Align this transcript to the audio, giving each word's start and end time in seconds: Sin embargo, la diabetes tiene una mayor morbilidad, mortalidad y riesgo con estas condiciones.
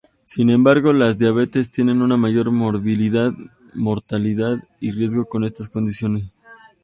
Sin 0.23 0.49
embargo, 0.49 0.93
la 0.93 1.13
diabetes 1.13 1.69
tiene 1.69 1.91
una 1.91 2.17
mayor 2.17 2.49
morbilidad, 2.49 3.33
mortalidad 3.75 4.57
y 4.79 4.91
riesgo 4.93 5.25
con 5.25 5.43
estas 5.43 5.69
condiciones. 5.69 6.33